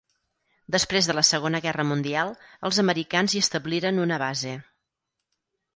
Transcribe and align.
Després 0.75 1.09
de 1.09 1.15
la 1.17 1.23
Segona 1.29 1.61
Guerra 1.65 1.85
Mundial 1.91 2.33
els 2.71 2.81
americans 2.87 3.37
hi 3.39 3.45
establiren 3.47 4.05
una 4.09 4.21
base. 4.27 4.57